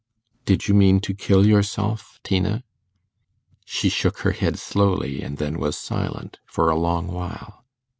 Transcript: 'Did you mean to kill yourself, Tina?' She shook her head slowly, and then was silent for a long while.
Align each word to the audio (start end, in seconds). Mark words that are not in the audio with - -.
'Did 0.45 0.67
you 0.67 0.73
mean 0.73 0.99
to 0.99 1.13
kill 1.13 1.45
yourself, 1.45 2.19
Tina?' 2.23 2.63
She 3.65 3.87
shook 3.87 4.21
her 4.25 4.31
head 4.31 4.57
slowly, 4.57 5.21
and 5.21 5.37
then 5.37 5.59
was 5.59 5.77
silent 5.77 6.39
for 6.47 6.71
a 6.71 6.75
long 6.75 7.05
while. 7.05 7.63